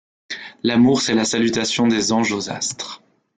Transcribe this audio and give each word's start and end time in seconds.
L’amour, 0.63 0.99
c’est 1.03 1.13
la 1.13 1.25
salutation 1.25 1.85
des 1.85 2.11
anges 2.11 2.31
aux 2.31 2.49
astres. 2.49 3.03